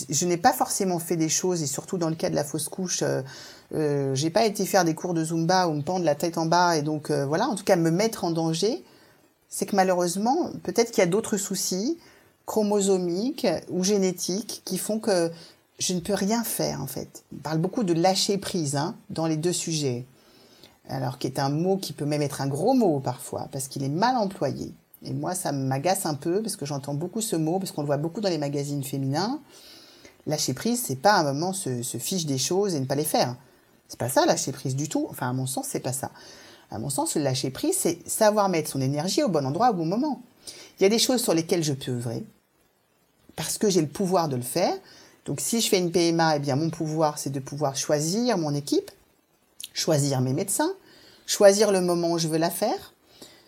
[0.10, 2.69] je n'ai pas forcément fait des choses, et surtout dans le cas de la fausse
[2.69, 3.21] couche, euh,
[3.73, 6.45] euh, j'ai pas été faire des cours de zumba ou me pendre la tête en
[6.45, 8.84] bas, et donc euh, voilà, en tout cas me mettre en danger.
[9.49, 11.97] C'est que malheureusement, peut-être qu'il y a d'autres soucis
[12.45, 15.32] chromosomiques ou génétiques qui font que
[15.80, 17.23] je ne peux rien faire en fait.
[17.34, 20.06] On parle beaucoup de lâcher prise hein, dans les deux sujets,
[20.88, 23.84] alors qui est un mot qui peut même être un gros mot parfois parce qu'il
[23.84, 24.73] est mal employé.
[25.06, 27.88] Et moi, ça m'agace un peu parce que j'entends beaucoup ce mot, parce qu'on le
[27.88, 29.39] voit beaucoup dans les magazines féminins.
[30.28, 33.06] Lâcher prise, c'est pas un moment se, se fiche des choses et ne pas les
[33.06, 33.36] faire.
[33.88, 35.08] C'est pas ça, lâcher prise du tout.
[35.10, 36.12] Enfin, à mon sens, c'est pas ça.
[36.72, 39.74] À mon sens, le lâcher prise, c'est savoir mettre son énergie au bon endroit au
[39.74, 40.22] bon moment.
[40.80, 42.24] Il y a des choses sur lesquelles je peux œuvrer
[43.36, 44.74] parce que j'ai le pouvoir de le faire.
[45.26, 48.54] Donc, si je fais une PMA, eh bien, mon pouvoir, c'est de pouvoir choisir mon
[48.54, 48.91] équipe,
[49.74, 50.74] choisir mes médecins,
[51.26, 52.94] choisir le moment où je veux la faire,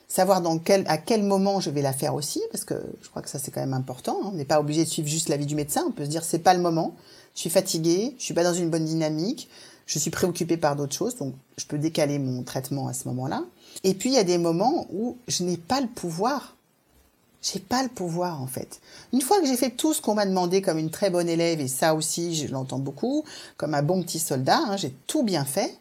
[0.08, 3.22] savoir dans quel, à quel moment je vais la faire aussi, parce que je crois
[3.22, 4.20] que ça c'est quand même important.
[4.24, 4.30] Hein.
[4.34, 5.84] On n'est pas obligé de suivre juste l'avis du médecin.
[5.88, 6.96] On peut se dire c'est pas le moment.
[7.36, 9.48] Je suis fatiguée, je suis pas dans une bonne dynamique,
[9.86, 13.44] je suis préoccupée par d'autres choses, donc je peux décaler mon traitement à ce moment-là.
[13.84, 16.56] Et puis il y a des moments où je n'ai pas le pouvoir.
[17.44, 18.82] J'ai pas le pouvoir en fait.
[19.14, 21.62] Une fois que j'ai fait tout ce qu'on m'a demandé comme une très bonne élève,
[21.62, 23.24] et ça aussi je l'entends beaucoup,
[23.56, 25.78] comme un bon petit soldat, hein, j'ai tout bien fait,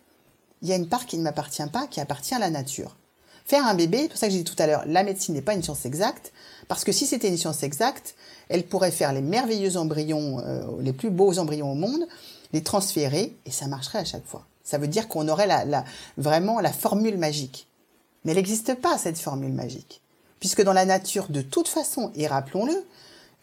[0.62, 2.96] il y a une part qui ne m'appartient pas, qui appartient à la nature.
[3.46, 5.40] Faire un bébé, c'est pour ça que j'ai dit tout à l'heure, la médecine n'est
[5.40, 6.32] pas une science exacte,
[6.66, 8.16] parce que si c'était une science exacte,
[8.48, 12.08] elle pourrait faire les merveilleux embryons, euh, les plus beaux embryons au monde,
[12.52, 14.44] les transférer, et ça marcherait à chaque fois.
[14.64, 15.84] Ça veut dire qu'on aurait la, la,
[16.18, 17.68] vraiment la formule magique.
[18.24, 20.00] Mais elle n'existe pas, cette formule magique.
[20.40, 22.84] Puisque dans la nature, de toute façon, et rappelons-le,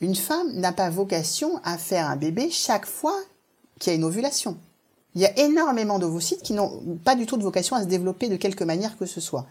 [0.01, 3.17] une femme n'a pas vocation à faire un bébé chaque fois
[3.79, 4.57] qu'il y a une ovulation.
[5.15, 8.27] Il y a énormément d'ovocytes qui n'ont pas du tout de vocation à se développer
[8.27, 9.45] de quelque manière que ce soit.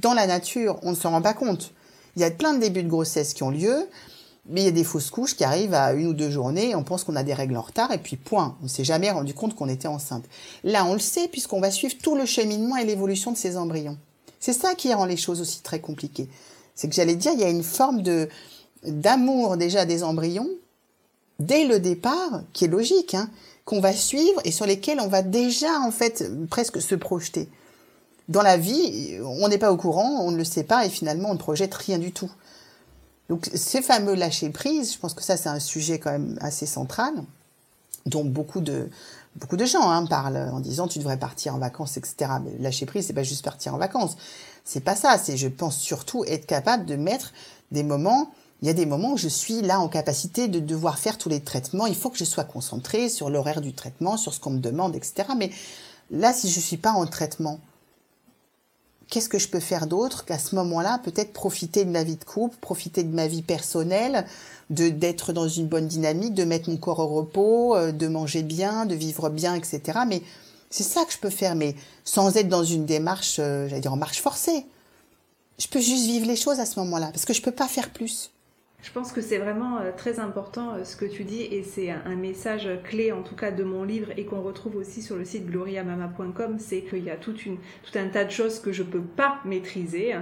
[0.00, 1.72] Dans la nature, on ne s'en rend pas compte.
[2.16, 3.86] Il y a plein de débuts de grossesse qui ont lieu,
[4.46, 6.82] mais il y a des fausses couches qui arrivent à une ou deux journées, on
[6.82, 8.56] pense qu'on a des règles en retard, et puis point.
[8.60, 10.24] On ne s'est jamais rendu compte qu'on était enceinte.
[10.64, 13.98] Là, on le sait, puisqu'on va suivre tout le cheminement et l'évolution de ces embryons.
[14.38, 16.30] C'est ça qui rend les choses aussi très compliquées.
[16.74, 18.28] C'est que j'allais dire, il y a une forme de
[18.86, 20.48] d'amour déjà des embryons,
[21.38, 23.28] dès le départ, qui est logique, hein,
[23.66, 27.50] qu'on va suivre et sur lesquels on va déjà, en fait, presque se projeter
[28.30, 31.30] dans la vie, on n'est pas au courant, on ne le sait pas et finalement
[31.30, 32.30] on ne projette rien du tout.
[33.28, 36.64] Donc ces fameux lâcher prise, je pense que ça c'est un sujet quand même assez
[36.64, 37.12] central,
[38.06, 38.88] dont beaucoup de
[39.34, 42.30] beaucoup de gens hein, parlent en disant tu devrais partir en vacances, etc.
[42.44, 44.16] Mais lâcher prise, c'est pas juste partir en vacances,
[44.64, 45.18] c'est pas ça.
[45.18, 47.32] C'est je pense surtout être capable de mettre
[47.72, 48.30] des moments
[48.62, 51.30] Il y a des moments où je suis là en capacité de devoir faire tous
[51.30, 51.86] les traitements.
[51.86, 54.94] Il faut que je sois concentrée sur l'horaire du traitement, sur ce qu'on me demande,
[54.94, 55.30] etc.
[55.36, 55.50] Mais
[56.10, 57.58] là, si je suis pas en traitement,
[59.10, 62.24] qu'est-ce que je peux faire d'autre qu'à ce moment-là, peut-être profiter de ma vie de
[62.24, 64.24] couple, profiter de ma vie personnelle,
[64.70, 68.42] de d'être dans une bonne dynamique, de mettre mon corps au repos, euh, de manger
[68.42, 70.00] bien, de vivre bien, etc.
[70.08, 70.22] Mais
[70.70, 73.92] c'est ça que je peux faire, mais sans être dans une démarche, euh, j'allais dire
[73.92, 74.64] en marche forcée.
[75.58, 77.90] Je peux juste vivre les choses à ce moment-là, parce que je peux pas faire
[77.90, 78.30] plus.
[78.82, 81.90] Je pense que c'est vraiment euh, très important euh, ce que tu dis et c'est
[81.90, 85.24] un message clé en tout cas de mon livre et qu'on retrouve aussi sur le
[85.24, 88.82] site gloriamama.com, c'est qu'il y a toute une, tout un tas de choses que je
[88.82, 90.14] peux pas maîtriser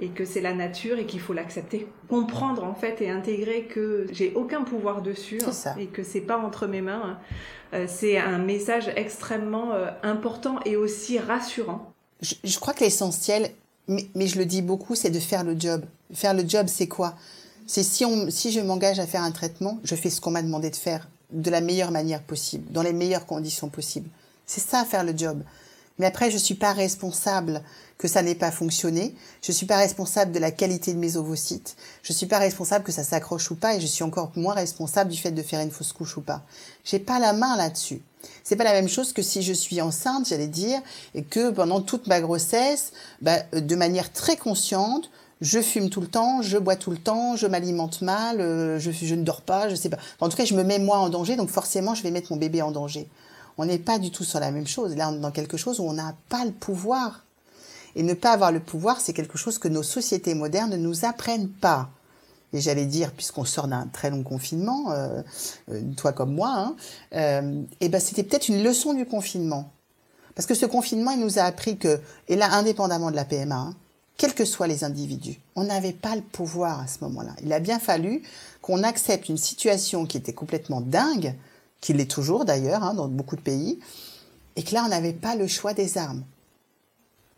[0.00, 1.88] et que c'est la nature et qu'il faut l'accepter.
[2.08, 5.40] Comprendre en fait et intégrer que j'ai aucun pouvoir dessus
[5.78, 7.18] et que c'est pas entre mes mains.
[7.72, 9.72] Euh, c'est un message extrêmement
[10.02, 11.92] important et aussi rassurant.
[12.22, 13.50] Je, crois que l'essentiel,
[13.88, 15.84] mais, mais je le dis beaucoup, c'est de faire le job.
[16.12, 17.14] Faire le job, c'est quoi?
[17.66, 20.42] C'est si, on, si je m'engage à faire un traitement, je fais ce qu'on m'a
[20.42, 24.08] demandé de faire de la meilleure manière possible, dans les meilleures conditions possibles.
[24.46, 25.42] C'est ça, faire le job.
[25.98, 27.62] Mais après, je suis pas responsable
[27.98, 29.14] que ça n'ait pas fonctionné.
[29.42, 31.76] Je suis pas responsable de la qualité de mes ovocytes.
[32.02, 35.10] Je suis pas responsable que ça s'accroche ou pas et je suis encore moins responsable
[35.10, 36.42] du fait de faire une fausse couche ou pas.
[36.84, 38.02] J'ai pas la main là-dessus.
[38.42, 40.80] C'est pas la même chose que si je suis enceinte, j'allais dire,
[41.14, 45.10] et que pendant toute ma grossesse, bah, de manière très consciente,
[45.44, 48.90] je fume tout le temps, je bois tout le temps, je m'alimente mal, euh, je,
[48.90, 49.98] je, ne dors pas, je sais pas.
[50.20, 52.38] En tout cas, je me mets moi en danger, donc forcément, je vais mettre mon
[52.38, 53.08] bébé en danger.
[53.58, 54.96] On n'est pas du tout sur la même chose.
[54.96, 57.24] Là, on est dans quelque chose où on n'a pas le pouvoir.
[57.94, 61.04] Et ne pas avoir le pouvoir, c'est quelque chose que nos sociétés modernes ne nous
[61.04, 61.90] apprennent pas.
[62.54, 65.20] Et j'allais dire, puisqu'on sort d'un très long confinement, euh,
[65.70, 66.76] euh toi comme moi, hein,
[67.14, 69.70] euh, et ben c'était peut-être une leçon du confinement.
[70.34, 73.54] Parce que ce confinement, il nous a appris que, et là, indépendamment de la PMA,
[73.54, 73.74] hein,
[74.16, 75.40] quels que soient les individus.
[75.56, 77.34] On n'avait pas le pouvoir à ce moment-là.
[77.42, 78.22] Il a bien fallu
[78.62, 81.34] qu'on accepte une situation qui était complètement dingue,
[81.80, 83.80] qui l'est toujours d'ailleurs hein, dans beaucoup de pays,
[84.56, 86.24] et que là, on n'avait pas le choix des armes.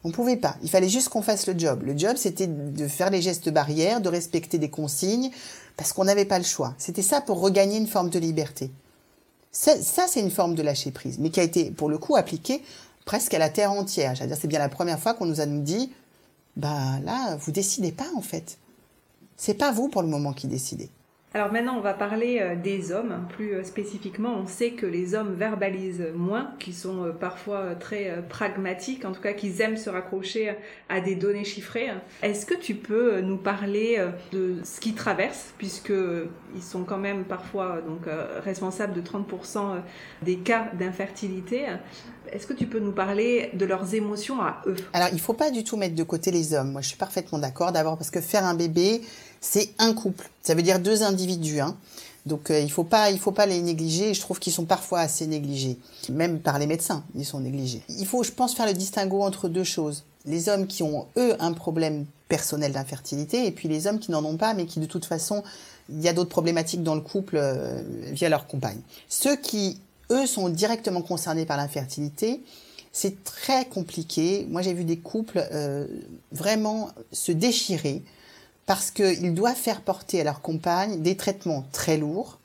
[0.05, 0.57] On pouvait pas.
[0.63, 1.83] Il fallait juste qu'on fasse le job.
[1.83, 5.31] Le job, c'était de faire les gestes barrières, de respecter des consignes,
[5.77, 6.75] parce qu'on n'avait pas le choix.
[6.79, 8.71] C'était ça pour regagner une forme de liberté.
[9.51, 9.73] Ça,
[10.07, 12.63] c'est une forme de lâcher prise, mais qui a été, pour le coup, appliquée
[13.07, 14.15] presque à la terre entière.
[14.17, 15.91] C'est-à-dire, c'est bien la première fois qu'on nous a dit,
[16.57, 18.59] bah là, vous décidez pas en fait.
[19.37, 20.91] C'est pas vous pour le moment qui décidez.
[21.37, 23.27] Alors maintenant, on va parler euh, des hommes.
[23.29, 28.25] Plus euh, spécifiquement, on sait que les hommes verbalisent moins, qu'ils sont euh, parfois très
[28.27, 30.55] pragmatiques, en tout cas qu'ils aiment se raccrocher
[30.89, 31.91] à des données chiffrées.
[32.23, 35.93] Est-ce que tu peux nous parler de ce qu'ils traversent, puisque
[36.55, 38.07] ils sont quand même parfois donc
[38.43, 39.83] responsables de 30%
[40.23, 41.67] des cas d'infertilité
[42.33, 44.77] est-ce que tu peux nous parler de leurs émotions à eux?
[44.93, 46.73] Alors, il faut pas du tout mettre de côté les hommes.
[46.73, 47.73] Moi, je suis parfaitement d'accord.
[47.73, 49.01] D'abord parce que faire un bébé,
[49.49, 50.29] c'est un couple.
[50.43, 51.61] Ça veut dire deux individus.
[51.61, 51.77] Hein.
[52.25, 54.15] Donc, euh, il faut pas, il faut pas les négliger.
[54.15, 55.79] Je trouve qu'ils sont parfois assez négligés,
[56.11, 57.83] même par les médecins, ils sont négligés.
[57.89, 61.35] Il faut, je pense, faire le distinguo entre deux choses les hommes qui ont eux
[61.41, 64.87] un problème personnel d'infertilité et puis les hommes qui n'en ont pas mais qui de
[64.87, 65.43] toute façon
[65.89, 67.81] il y a d'autres problématiques dans le couple euh,
[68.11, 68.81] via leur compagne.
[69.09, 69.81] Ceux qui
[70.11, 72.43] eux sont directement concernés par l'infertilité,
[72.93, 74.47] c'est très compliqué.
[74.49, 75.87] Moi, j'ai vu des couples euh,
[76.33, 78.03] vraiment se déchirer
[78.67, 82.39] parce qu'ils doivent faire porter à leur compagne des traitements très lourds,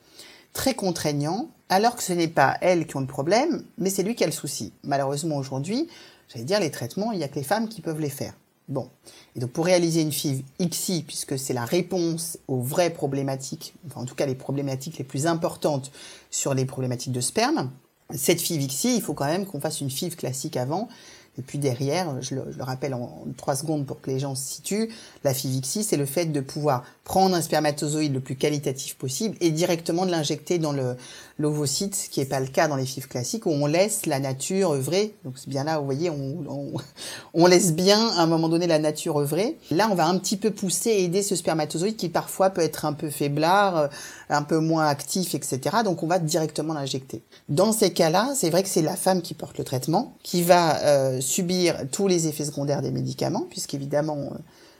[0.52, 4.14] très contraignants, alors que ce n'est pas elles qui ont le problème, mais c'est lui
[4.14, 4.72] qui a le souci.
[4.84, 5.88] Malheureusement, aujourd'hui,
[6.28, 8.34] j'allais dire, les traitements, il n'y a que les femmes qui peuvent les faire.
[8.68, 8.88] Bon.
[9.34, 14.02] Et donc, pour réaliser une FIV XI, puisque c'est la réponse aux vraies problématiques, enfin,
[14.02, 15.90] en tout cas, les problématiques les plus importantes
[16.30, 17.70] sur les problématiques de sperme,
[18.14, 20.88] cette FIV XI, il faut quand même qu'on fasse une FIV classique avant.
[21.38, 24.90] Et puis derrière, je le, rappelle en, trois secondes pour que les gens se situent,
[25.24, 29.50] la FIVXI, c'est le fait de pouvoir prendre un spermatozoïde le plus qualitatif possible et
[29.50, 30.96] directement de l'injecter dans le
[31.38, 34.20] l'ovocyte, ce qui n'est pas le cas dans les FIV classiques, où on laisse la
[34.20, 35.14] nature œuvrer.
[35.24, 36.72] Donc c'est bien là, vous voyez, on, on,
[37.34, 39.58] on, laisse bien à un moment donné la nature œuvrer.
[39.70, 42.84] Là, on va un petit peu pousser et aider ce spermatozoïde qui parfois peut être
[42.84, 43.88] un peu faiblard, euh,
[44.32, 45.60] un peu moins actif, etc.
[45.84, 47.22] Donc on va directement l'injecter.
[47.48, 50.80] Dans ces cas-là, c'est vrai que c'est la femme qui porte le traitement, qui va
[50.80, 54.38] euh, subir tous les effets secondaires des médicaments, puisqu'évidemment, euh,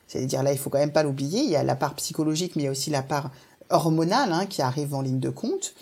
[0.08, 2.56] c'est-à-dire dire là, il faut quand même pas l'oublier, il y a la part psychologique,
[2.56, 3.30] mais il y a aussi la part
[3.70, 5.74] hormonale hein, qui arrive en ligne de compte.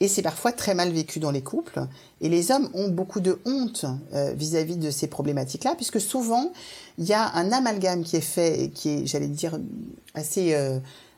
[0.00, 1.86] Et c'est parfois très mal vécu dans les couples.
[2.20, 6.52] Et les hommes ont beaucoup de honte euh, vis-à-vis de ces problématiques-là, puisque souvent,
[6.98, 9.58] il y a un amalgame qui est fait et qui est, j'allais dire,
[10.14, 10.52] assez,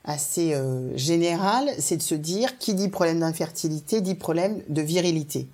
[0.09, 0.55] euh, assez
[0.97, 5.47] général, c'est de se dire, qui dit problème d'infertilité, dit problème de virilité.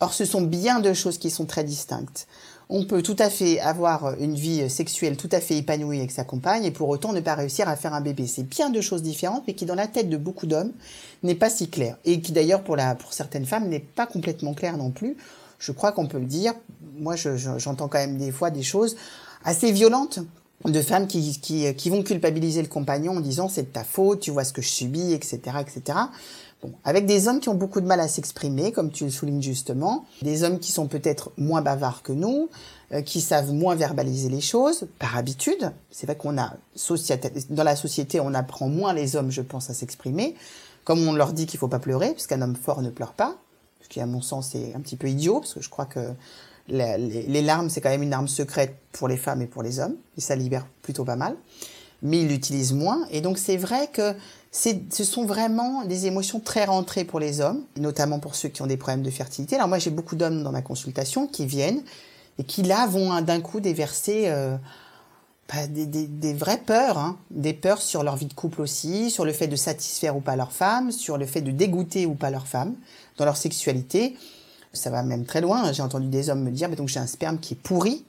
[0.00, 2.26] Or, ce sont bien deux choses qui sont très distinctes.
[2.70, 6.24] On peut tout à fait avoir une vie sexuelle tout à fait épanouie avec sa
[6.24, 8.26] compagne et pour autant ne pas réussir à faire un bébé.
[8.26, 10.72] C'est bien deux choses différentes, mais qui dans la tête de beaucoup d'hommes
[11.22, 11.96] n'est pas si clair.
[12.04, 12.76] Et qui d'ailleurs pour
[13.10, 15.16] certaines femmes n'est pas complètement clair non plus.
[15.58, 16.52] Je crois qu'on peut le dire.
[16.98, 18.96] Moi, j'entends quand même des fois des choses
[19.44, 20.20] assez violentes
[20.64, 24.20] de femmes qui, qui, qui vont culpabiliser le compagnon en disant c'est de ta faute,
[24.20, 25.98] tu vois ce que je subis, etc., etc.
[26.60, 29.42] Bon, avec des hommes qui ont beaucoup de mal à s'exprimer, comme tu le soulignes
[29.42, 32.48] justement, des hommes qui sont peut-être moins bavards que nous,
[32.92, 35.72] euh, qui savent moins verbaliser les choses par habitude.
[35.92, 36.54] C'est vrai qu'on a
[37.50, 40.34] dans la société, on apprend moins les hommes, je pense, à s'exprimer.
[40.82, 43.36] Comme on leur dit qu'il faut pas pleurer, puisqu'un homme fort ne pleure pas,
[43.82, 46.00] ce qui à mon sens est un petit peu idiot, parce que je crois que
[46.68, 49.96] les, larmes c'est quand même une arme secrète pour les femmes et pour les hommes,
[50.16, 51.36] et ça libère plutôt pas mal.
[52.02, 54.14] Mais ils l'utilisent moins, et donc c'est vrai que
[54.50, 58.66] ce sont vraiment des émotions très rentrées pour les hommes, notamment pour ceux qui ont
[58.66, 59.56] des problèmes de fertilité.
[59.56, 61.82] Alors moi, j'ai beaucoup d'hommes dans ma consultation qui viennent
[62.38, 64.56] et qui là vont d'un coup déverser euh,
[65.52, 67.18] bah, des, vraies peurs, hein.
[67.30, 70.36] des peurs sur leur vie de couple aussi, sur le fait de satisfaire ou pas
[70.36, 72.74] leur femme, sur le fait de dégoûter ou pas leur femme
[73.16, 74.16] dans leur sexualité.
[74.72, 75.72] Ça va même très loin.
[75.72, 78.04] J'ai entendu des hommes me dire, donc j'ai un sperme qui est pourri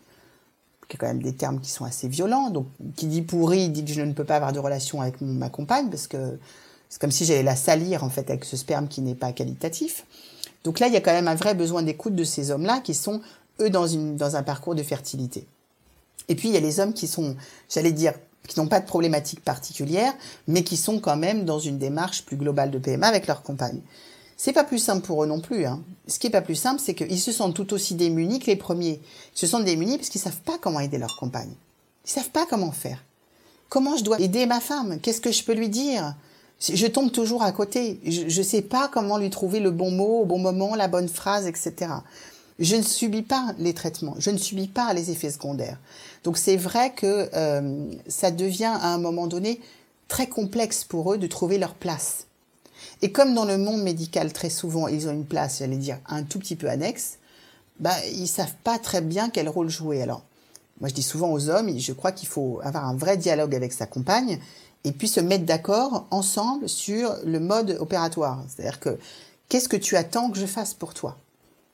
[0.89, 2.49] qui est quand même des termes qui sont assez violents.
[2.49, 5.49] Donc, qui dit pourri, dit que je ne peux pas avoir de relation avec ma
[5.49, 6.37] compagne, parce que
[6.89, 10.05] c'est comme si j'allais la salir, en fait, avec ce sperme qui n'est pas qualitatif.
[10.63, 12.95] Donc là, il y a quand même un vrai besoin d'écoute de ces hommes-là, qui
[12.95, 13.21] sont,
[13.61, 15.45] eux, dans, dans un parcours de fertilité.
[16.27, 17.35] Et puis, il y a les hommes qui sont,
[17.69, 18.13] j'allais dire,
[18.47, 20.13] qui n'ont pas de problématique particulière,
[20.47, 23.81] mais qui sont quand même dans une démarche plus globale de PMA avec leur compagne.
[24.41, 25.65] C'est pas plus simple pour eux non plus.
[25.65, 25.81] Hein.
[26.07, 28.55] Ce qui est pas plus simple, c'est qu'ils se sentent tout aussi démunis que les
[28.55, 29.01] premiers.
[29.35, 31.51] Ils se sentent démunis parce qu'ils savent pas comment aider leur compagne.
[32.05, 33.03] Ils savent pas comment faire.
[33.67, 35.01] Comment je dois aider ma femme?
[35.01, 36.15] Qu'est-ce que je peux lui dire?
[36.61, 37.99] Je tombe toujours à côté.
[38.05, 41.09] Je ne sais pas comment lui trouver le bon mot, au bon moment, la bonne
[41.09, 41.91] phrase, etc.
[42.59, 44.15] Je ne subis pas les traitements.
[44.19, 45.79] Je ne subis pas les effets secondaires.
[46.23, 49.59] Donc c'est vrai que euh, ça devient à un moment donné
[50.07, 52.25] très complexe pour eux de trouver leur place.
[53.01, 56.23] Et comme dans le monde médical, très souvent, ils ont une place, j'allais dire, un
[56.23, 57.17] tout petit peu annexe,
[57.79, 60.01] bah, ils savent pas très bien quel rôle jouer.
[60.01, 60.23] Alors,
[60.81, 63.71] moi, je dis souvent aux hommes, je crois qu'il faut avoir un vrai dialogue avec
[63.73, 64.39] sa compagne
[64.83, 68.43] et puis se mettre d'accord ensemble sur le mode opératoire.
[68.47, 68.97] C'est-à-dire que,
[69.47, 71.17] qu'est-ce que tu attends que je fasse pour toi?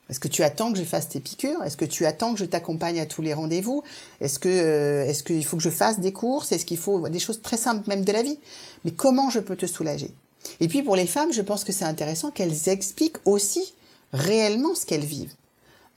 [0.08, 1.62] Est-ce que tu attends que je fasse tes piqûres?
[1.64, 3.82] Est-ce que tu attends que je t'accompagne à tous les rendez-vous?
[4.20, 6.52] Est-ce que euh, est-ce qu'il faut que je fasse des courses?
[6.52, 8.38] Est-ce qu'il faut des choses très simples même de la vie?
[8.84, 10.14] Mais comment je peux te soulager?
[10.60, 13.74] Et puis pour les femmes, je pense que c'est intéressant qu'elles expliquent aussi
[14.12, 15.34] réellement ce qu'elles vivent.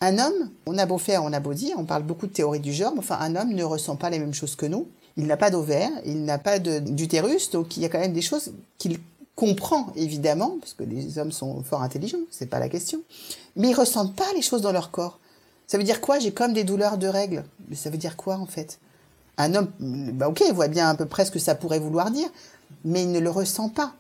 [0.02, 2.62] Un homme, on a beau faire, on a beau dire, on parle beaucoup de théorie
[2.62, 4.88] du genre, mais enfin un homme ne ressent pas les mêmes choses que nous.
[5.18, 8.22] Il n'a pas d'ovaire, il n'a pas d'utérus, donc il y a quand même des
[8.22, 9.00] choses qu'il
[9.36, 13.02] comprend évidemment, parce que les hommes sont fort intelligents, c'est pas la question.
[13.56, 15.20] Mais ils ressentent pas les choses dans leur corps.
[15.68, 16.20] Ça veut dire quoi?
[16.20, 17.44] J'ai comme des douleurs de règles.
[17.76, 18.80] Ça veut dire quoi en fait?
[19.38, 22.12] Un homme, bah ok, il voit bien à peu près ce que ça pourrait vouloir
[22.12, 22.28] dire,
[22.86, 23.94] mais il ne le ressent pas.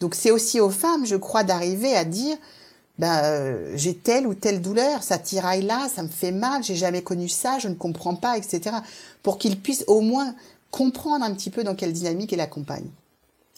[0.00, 2.36] Donc c'est aussi aux femmes, je crois, d'arriver à dire,
[2.98, 6.76] ben, euh, j'ai telle ou telle douleur, ça tiraille là, ça me fait mal, j'ai
[6.76, 8.76] jamais connu ça, je ne comprends pas, etc.
[9.22, 10.34] Pour qu'ils puissent au moins
[10.70, 12.88] comprendre un petit peu dans quelle dynamique elle accompagne.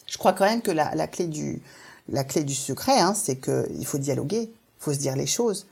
[0.07, 1.61] Je crois quand même que la, la clé du
[2.09, 5.65] la clé du secret, hein, c'est qu'il faut dialoguer, il faut se dire les choses.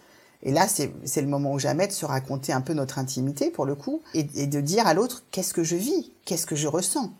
[0.43, 3.65] Et là, c'est le moment ou jamais de se raconter un peu notre intimité, pour
[3.65, 7.11] le coup, et de dire à l'autre qu'est-ce que je vis, qu'est-ce que je ressens?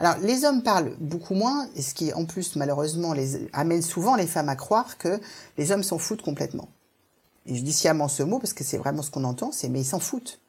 [0.00, 4.16] Alors, les hommes parlent beaucoup moins, et ce qui, en plus, malheureusement, les amène souvent
[4.16, 5.20] les femmes à croire que
[5.58, 6.68] les hommes s'en foutent complètement.
[7.44, 9.80] Et je dis sciemment ce mot parce que c'est vraiment ce qu'on entend, c'est mais
[9.80, 10.40] ils s'en foutent.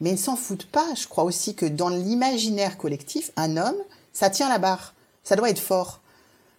[0.00, 0.86] Mais ils ne s'en foutent pas.
[0.94, 3.76] Je crois aussi que dans l'imaginaire collectif, un homme,
[4.12, 4.94] ça tient la barre.
[5.24, 6.00] Ça doit être fort.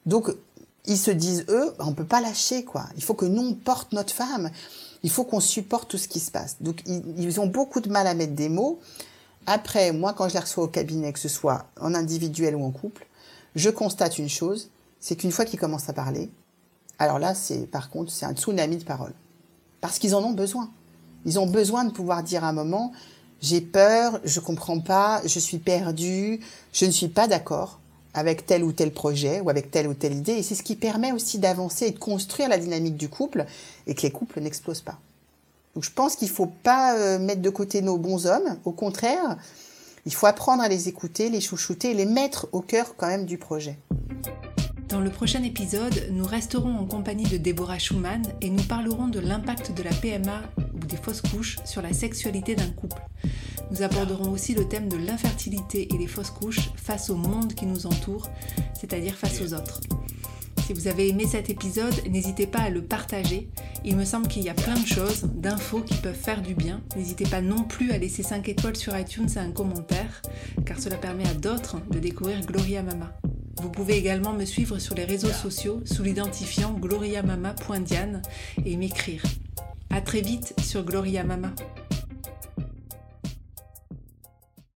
[0.06, 0.30] Donc,
[0.86, 2.86] ils se disent, eux, on peut pas lâcher, quoi.
[2.98, 4.52] Il faut que nous, on porte notre femme.
[5.04, 6.58] Il faut qu'on supporte tout ce qui se passe.
[6.60, 8.82] Donc, ils ont beaucoup de mal à mettre des mots.
[9.46, 12.72] Après, moi, quand je les reçois au cabinet, que ce soit en individuel ou en
[12.72, 13.06] couple,
[13.56, 16.30] je constate une chose, c'est qu'une fois qu'ils commencent à parler,
[17.00, 19.14] alors là, c'est par contre, c'est un tsunami de paroles.
[19.82, 20.70] Parce qu'ils en ont besoin.
[21.26, 22.94] Ils ont besoin de pouvoir dire à un moment,
[23.42, 26.40] j'ai peur, je comprends pas, je suis perdu,
[26.72, 27.80] je ne suis pas d'accord
[28.14, 30.34] avec tel ou tel projet ou avec telle ou telle idée.
[30.34, 33.46] Et c'est ce qui permet aussi d'avancer et de construire la dynamique du couple
[33.88, 35.00] et que les couples n'explosent pas.
[35.76, 38.58] Donc je pense qu'il ne faut pas euh, mettre de côté nos bons hommes.
[38.64, 39.38] Au contraire,
[40.06, 43.38] il faut apprendre à les écouter, les chouchouter les mettre au cœur quand même du
[43.38, 43.80] projet.
[44.90, 49.20] Dans le prochain épisode, nous resterons en compagnie de Deborah Schumann et nous parlerons de
[49.20, 50.42] l'impact de la PMA
[50.76, 53.02] ou des fausses couches sur la sexualité d'un couple.
[53.72, 57.66] Nous aborderons aussi le thème de l'infertilité et des fausses couches face au monde qui
[57.66, 58.30] nous entoure,
[58.80, 59.80] c'est-à-dire face aux autres.
[60.66, 63.50] Si vous avez aimé cet épisode, n'hésitez pas à le partager
[63.84, 66.82] Il me semble qu'il y a plein de choses, d'infos qui peuvent faire du bien.
[66.96, 70.22] N'hésitez pas non plus à laisser 5 étoiles sur iTunes et un commentaire,
[70.66, 73.12] car cela permet à d'autres de découvrir Gloria Mama.
[73.62, 78.22] Vous pouvez également me suivre sur les réseaux sociaux sous l'identifiant gloriamama.diane
[78.66, 79.24] et m'écrire.
[79.90, 81.54] A très vite sur Gloria Mama.